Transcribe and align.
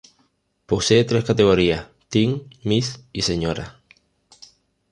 Posee 0.65 1.03
tres 1.03 1.25
categorías: 1.25 1.85
Teen, 2.09 2.47
Miss 2.63 3.05
y 3.13 3.21
Señora. 3.21 3.79